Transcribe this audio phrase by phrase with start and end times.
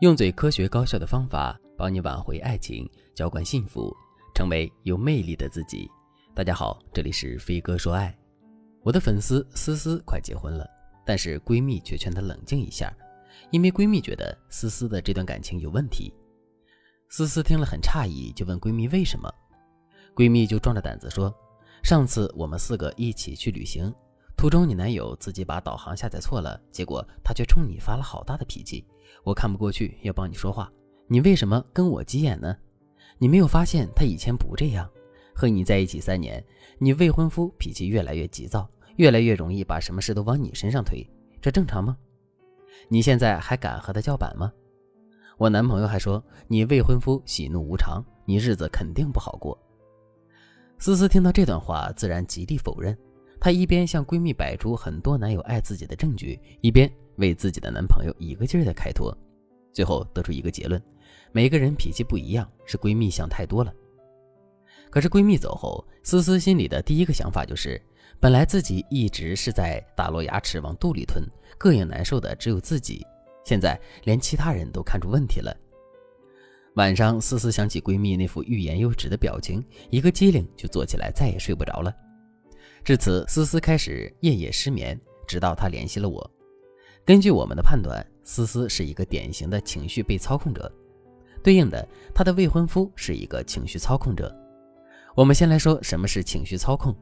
[0.00, 3.96] 用最科学高效的方法帮你挽回爱情，浇灌幸福，
[4.34, 5.90] 成为有魅力的自己。
[6.34, 8.14] 大家好，这里是飞哥说爱。
[8.82, 10.68] 我的粉丝思思快结婚了，
[11.06, 12.94] 但是闺蜜却劝她冷静一下，
[13.50, 16.12] 因为闺蜜觉得思思的这段感情有问题。
[17.08, 19.32] 思思听了很诧异，就问闺蜜为什么。
[20.14, 21.34] 闺蜜就壮着胆子说
[21.82, 23.90] ：“上次我们四个一起去旅行，
[24.36, 28.84] 途中你男友自己把导航下载错了，结果他却冲你发了好大的脾气。”
[29.24, 30.70] 我看不过去，要帮你说话。
[31.08, 32.56] 你为什么跟我急眼呢？
[33.18, 34.88] 你没有发现他以前不这样？
[35.34, 36.44] 和你在一起三年，
[36.78, 41.04] 你未婚夫脾气越来越急躁，越来越容易把什么事都往你身上推，
[41.40, 41.96] 这正常吗？
[42.88, 44.52] 你现在还敢和他叫板吗？
[45.38, 49.58] 我男朋友还说你未婚夫喜怒无常，你日子肯定不好过。
[50.78, 52.96] 思思听到这段话，自然极力否认。
[53.46, 56.90] 她一边向闺蜜摆出很多男友爱自己的证据，一边。
[57.18, 59.16] 为自己的男朋友一个劲儿的开脱，
[59.72, 60.82] 最后得出一个结论：
[61.30, 63.72] 每个人脾气不一样，是闺蜜想太多了。
[64.90, 67.80] 可是闺蜜走后，思思心里的第一个想法就是，
[68.18, 71.22] 本来自己一直是在打落牙齿往肚里吞，
[71.56, 73.06] 膈应难受的只有自己，
[73.44, 75.56] 现在连其他人都看出问题了。
[76.74, 81.94] 晚上，思思想起闺蜜那副欲言又止的表情，一个机灵就坐起来，再也睡不着了。
[82.86, 86.30] 至此，思思开始夜夜失眠，直到她联系了我。
[87.04, 90.72] 根据我们的判断，思思是一个典型的情绪被操控者，
[91.42, 94.32] 对应的，她的未婚夫是一个情绪操控者。
[95.16, 96.94] 我们先来说什么是情绪操控，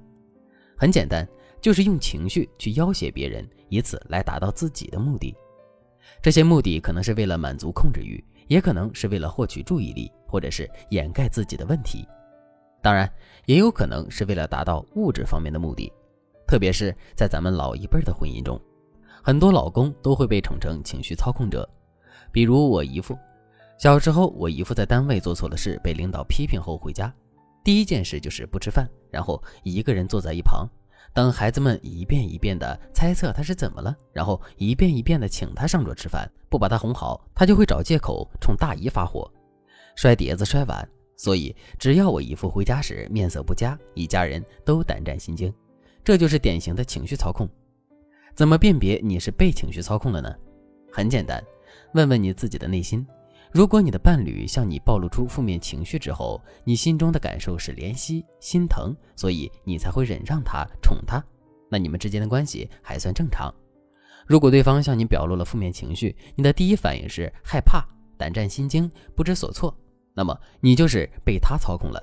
[0.75, 1.29] 很简单，
[1.61, 5.37] 就是用情绪去要挟别人，以此来达到自己的目的。
[6.23, 12.09] 这些目的可能是为了满足控制欲，也可能是为了获取注意力，或者是掩盖自己的问题。
[12.85, 13.11] 当然，
[13.47, 15.91] 也有可能是为了达到物质方面的目的，
[16.47, 18.61] 特别是在咱们老一辈的婚姻中。
[19.23, 21.67] 很多老公都会被宠成情绪操控者，
[22.31, 23.19] 比如我姨父。
[23.79, 27.11] 小时候，我姨父在单位做错了事，被领导批评后回家，
[27.65, 30.69] 第一件事就是不吃饭，然后一个人坐在一旁，
[31.15, 39.27] 等孩子们一遍一遍的猜测他是怎么了，然后一遍一遍的请他上桌吃饭，不把他哄好，他就会找借口冲大姨发火，
[39.97, 40.87] 摔碟子、摔碗。
[41.16, 45.52] 所以，只要我姨父回家时面色不佳，一家人都胆战心惊，
[46.02, 47.48] 这就是典型的情绪操控。
[48.34, 50.34] 怎么辨别你是被情绪操控了呢？
[50.92, 51.42] 很简单，
[51.94, 53.06] 问问你自己的内心。
[53.52, 61.25] 如果你的伴侣向你暴露出负面情绪之后，你心中的感受是怜惜、心疼，所以你才会忍让他、宠他，
[61.70, 63.54] 那你们之间的关系还算正常。
[64.26, 67.86] 如果对方向你表露了负面情绪，你的第一反应是害怕、
[68.19, 69.72] 胆战心惊、不知所措，
[70.14, 72.02] 那么你就是被他操控了。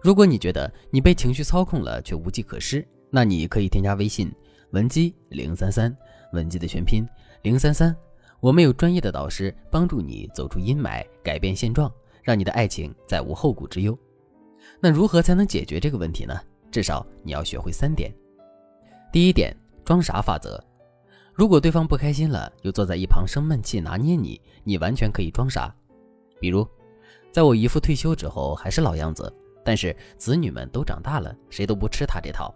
[0.00, 4.32] 如果你觉得你被情绪操控了却无计可施，那你可以添加微信。
[4.72, 5.96] 文姬零三三，
[6.32, 7.06] 文姬的全拼
[7.42, 7.96] 零三三，
[8.38, 11.90] 我们有专业的导师帮助你走出阴霾，改变现状，
[12.22, 13.98] 让你的爱情再无后顾之忧。
[14.78, 16.38] 那如何才能解决这个问题呢？
[16.70, 18.12] 至少你要学会三点。
[19.10, 19.56] 第一点，
[19.86, 20.62] 装傻法则。
[21.32, 25.74] 如果对方不开心了，又坐在一旁生闷气拿捏你，你完全可以装傻。
[26.38, 26.68] 比如，
[27.30, 29.32] 在我姨父退休之后还是老样子，
[29.64, 32.54] 但是子女们都长大了，谁都不吃他这套。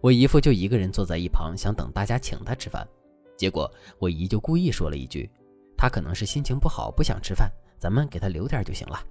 [0.00, 2.86] 我姨父就一个人坐在一旁，想等大家请他吃饭。
[3.36, 5.28] 结果我姨就故意说了一句
[5.76, 9.02] ：“他可能是心情不好，不想吃饭，咱们给他留点就行了。”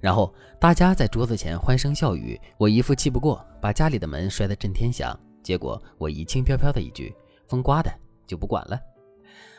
[0.00, 2.38] 然后大家在桌子前欢声笑语。
[2.58, 5.18] 我姨父气不过，把家里的门摔得震天响。
[5.42, 7.14] 结果我姨轻飘飘的一句
[7.48, 7.90] ：“风刮的，
[8.26, 8.78] 就不管了。”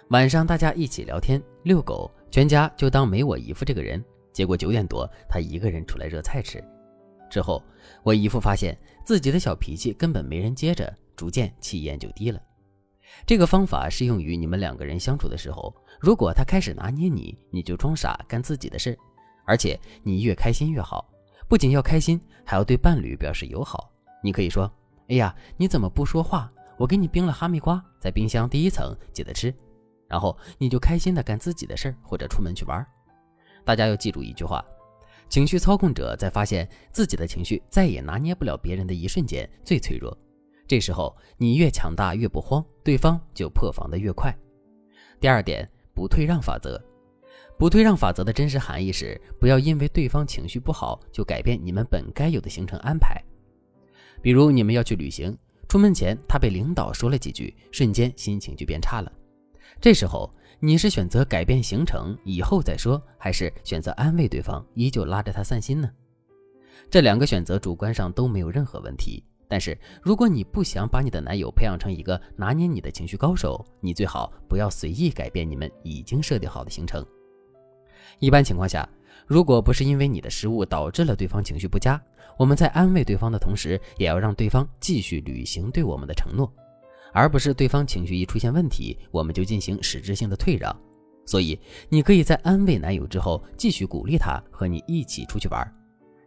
[0.10, 4.04] 晚上大家一起聊天、遛狗，全家就当没我姨父这个人。
[4.34, 6.64] 结果九点多，他一个人出来热菜吃。
[7.30, 7.64] 之后，
[8.04, 12.42] 我姨父发现自己的小脾气根本没人接着，逐渐气焰就低了。
[13.26, 18.98] 这个方法适用于你们两个人相处的时候，如果他开始拿捏你，你就装傻干自己的事，
[19.46, 21.10] 而且你越开心越好。
[21.48, 23.92] 不仅要开心，还要对伴侣表示友好。
[24.24, 24.72] 你可以说
[25.10, 26.52] ：“哎呀，你怎么不说话？
[26.78, 29.54] 我给你冰了哈密瓜，在冰箱第一层，记得吃。”
[30.08, 32.86] 然后你就开心的干自己的事儿或者出门去玩。
[33.64, 34.64] 大家要记住一句话。
[35.30, 40.18] 情绪操控者在发现自己的情绪再也拿捏不了别人的一瞬间最脆弱，
[40.68, 44.38] 这时候你越强大越不慌，对方就破防的越快。
[45.20, 46.82] 第二点，不退让法则。
[47.58, 53.22] 不退让法则的真实含义是，不要因为对方情绪不好就改变你们本该有的行程安排。
[54.22, 55.38] 比如你们要去旅行，
[55.70, 59.12] 出门前他被领导说了几句，瞬间心情就变差了。
[59.80, 60.30] 这时候。
[60.64, 65.90] 你是选择改变行程以后再说，还是选择安慰对方，依旧拉着他散心呢？
[66.88, 77.04] 这两个选择主观上都没有任何问题，但是如果你不想把你的男友培养成一个拿捏你的情绪高手，你最好不要随意改变你们已经设定好的行程。
[78.20, 78.88] 一般情况下，
[79.26, 82.00] 如果不是因为你的失误导致了对方情绪不佳，
[82.38, 86.54] 我们在安慰对方的同时，也要让对方继续履行对我们的承诺，
[87.14, 90.76] 而不是对方情绪一出现问题，我们就进行实质性的退让。
[91.26, 95.76] 所以，你可以在安慰男友之后，继续鼓励他和你一起出去玩，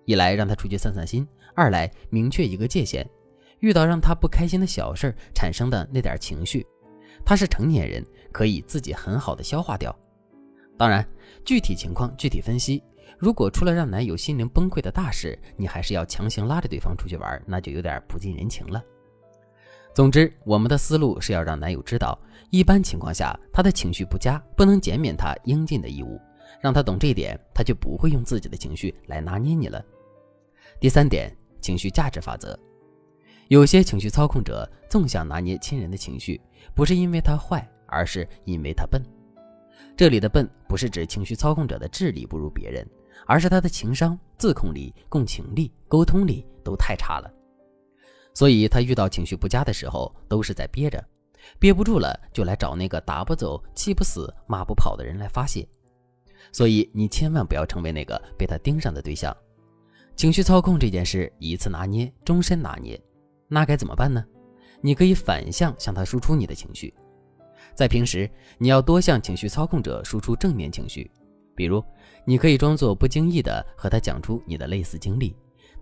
[0.04, 3.06] 一来让他出去散散心，二来明确一个界限，
[3.58, 6.64] 遇到让他不开心的小事产生的那点情绪，
[7.24, 9.94] 他是成年人，可以自己很好的消化掉。
[10.78, 11.06] 当然，
[11.44, 12.82] 具体情况具体分析。
[13.18, 18.82] 如果出了让男友心灵崩溃的大事，你还是要强行拉着对方出去玩，那就有点不近人情了。
[19.94, 22.18] 总之，我们的思路是要让男友知道，
[22.50, 26.20] 一般情况下他的情绪不佳，不能减免他应尽的义务，
[26.60, 29.80] 让他懂这一点，他就不会用自己的情绪来拿捏你了。
[30.80, 32.58] 第三点，情绪价值法则。
[33.46, 36.40] 有些情绪操控者纵想拿捏亲人的情绪，
[36.74, 39.00] 不是因为他坏，而是因为他笨。
[39.96, 42.84] 这里的笨不是指情绪操控者的智力不如别人，
[43.28, 47.30] 而是他的情商、自控力、共情力、沟通力都太差了。
[48.34, 51.02] 所以他遇到情绪不佳的时候，都是在憋着，
[51.58, 55.66] 憋不住了就来找那个打不走、气不死、骂不跑的人来发泄。
[56.52, 59.34] 所以你千万不要成为那个被他盯上的对象。
[60.16, 63.00] 情绪操控这件事，一次拿捏，终身拿捏。
[63.48, 64.24] 那该怎么办呢？
[64.80, 66.92] 你可以反向向他输出你的情绪。
[67.74, 71.10] 在平时，你要多向情绪操控者输出正面情绪，
[71.54, 71.82] 比如，
[72.26, 75.34] 你可以装作不经意的和他讲出你的类似经历。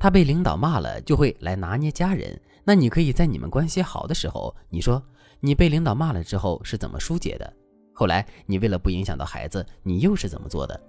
[0.03, 2.37] 他被领导骂了，就会来拿捏家人。
[2.65, 5.01] 那你可以在你们关系好的时候，你说
[5.39, 7.53] 你被领导骂了之后是怎么疏解的？
[7.93, 10.81] 后来你为了不影响到孩子，你又是怎么做的？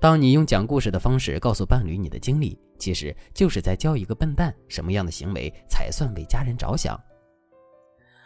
[0.00, 6.98] 当你用讲故事的方式告诉伴侣你的经历，其实就是在教一个笨蛋什么样的行为才算为家人着想。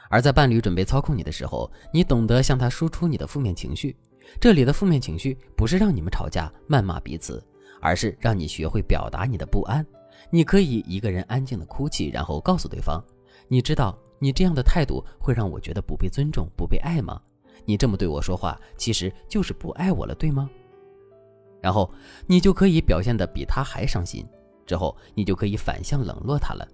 [0.09, 3.97] 而在伴侣准备操控你的时候，你懂得向他输出你的负面情绪。
[4.41, 7.45] 这里的负面情绪不是让你们吵架、谩骂彼此，
[7.81, 9.85] 而是让你学会表达你的不安。
[10.31, 13.03] 你可以一个人安静的哭泣，然后告诉对方
[13.49, 17.21] ：“你知道，你这样的态度会让我觉得不被尊重、不被爱吗？
[17.65, 20.49] 你这么对我说话，其实就是不爱我了，对吗？”
[21.61, 21.89] 然后
[22.27, 24.27] 你就可以表现的比他还伤心，
[24.67, 26.67] 之后你就可以反向冷落他了。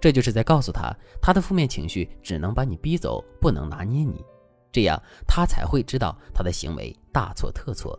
[0.00, 4.24] 这就是在告诉他，他的负面情绪只能把你逼走，不能拿捏你，
[4.72, 7.98] 这样他才会知道他的行为大错特错。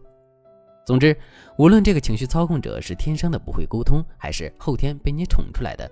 [0.86, 1.16] 总之，
[1.58, 5.90] 无论这个情绪操控者是天生的不会沟通，还是后天被你宠出来的，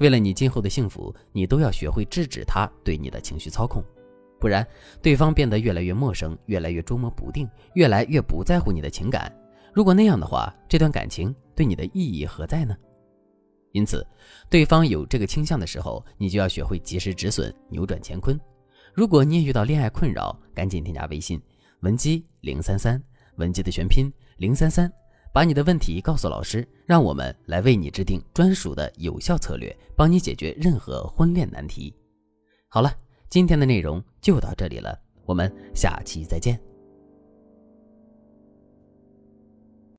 [0.00, 3.84] 为了你今后的幸福，你都要学会制止他对你的情绪操控，
[4.40, 4.66] 不然
[5.00, 9.32] 对方变得越来越陌生，越来越捉摸不定，越来越不在乎你的情感。
[9.72, 12.76] 如果那样的话，这段感情对你的意义何在呢？
[13.70, 14.06] 因此，
[14.48, 18.38] 对方有这个倾向的时候，你就要学会及时止损，扭转乾坤。
[18.92, 21.40] 如果你也遇到恋爱困扰，赶紧添加微信
[21.80, 23.02] 文姬零三三，
[23.36, 24.12] 文集的全拼。
[24.38, 24.92] 零三三，
[25.32, 31.94] 把你的问题告诉老师，让我们来为你制定专属的有效策略，帮你解决任何婚恋难题。
[32.68, 32.92] 好了，
[33.28, 36.73] 今天的内容就到这里了，我们下期再见。